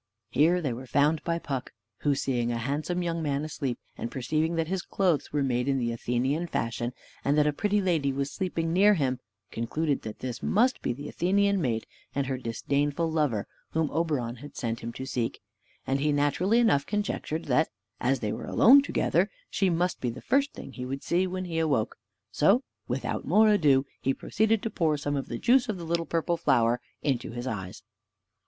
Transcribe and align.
Here 0.31 0.63
they 0.63 0.73
were 0.73 0.87
found 0.87 1.23
by 1.23 1.37
Puck, 1.37 1.73
who, 1.99 2.15
seeing 2.15 2.51
a 2.51 2.57
handsome 2.57 3.03
young 3.03 3.21
man 3.21 3.45
asleep, 3.45 3.77
and 3.95 4.09
perceiving 4.09 4.55
that 4.55 4.67
his 4.67 4.81
clothes 4.81 5.31
were 5.31 5.43
made 5.43 5.67
in 5.67 5.77
the 5.77 5.91
Athenian 5.91 6.47
fashion, 6.47 6.91
and 7.23 7.37
that 7.37 7.45
a 7.45 7.53
pretty 7.53 7.79
lady 7.79 8.11
was 8.11 8.31
sleeping 8.31 8.73
near 8.73 8.95
him, 8.95 9.19
concluded 9.51 10.01
that 10.01 10.17
this 10.17 10.41
must 10.41 10.81
be 10.81 10.91
the 10.91 11.07
Athenian 11.07 11.61
maid 11.61 11.85
and 12.15 12.25
her 12.25 12.39
disdainful 12.39 13.11
lover 13.11 13.47
whom 13.73 13.91
Oberon 13.91 14.37
had 14.37 14.55
sent 14.57 14.79
him 14.79 14.91
to 14.93 15.05
seek; 15.05 15.39
and 15.85 15.99
he 15.99 16.11
naturally 16.11 16.57
enough 16.57 16.87
conjectured 16.87 17.45
that, 17.45 17.69
as 17.99 18.21
they 18.21 18.31
were 18.33 18.45
alone 18.47 18.81
together, 18.81 19.29
she 19.51 19.69
must 19.69 20.01
be 20.01 20.09
the 20.09 20.19
first 20.19 20.51
thing 20.53 20.73
he 20.73 20.83
would 20.83 21.03
see 21.03 21.27
when 21.27 21.45
he 21.45 21.59
awoke; 21.59 21.95
so, 22.31 22.63
without 22.87 23.23
more 23.27 23.49
ado, 23.49 23.85
he 24.01 24.15
proceeded 24.15 24.63
to 24.63 24.71
pour 24.71 24.97
some 24.97 25.15
of 25.15 25.27
the 25.27 25.37
juice 25.37 25.69
of 25.69 25.77
the 25.77 25.85
little 25.85 26.07
purple 26.07 26.37
flower 26.37 26.81
into 27.03 27.29
his 27.33 27.45
eyes. 27.45 27.83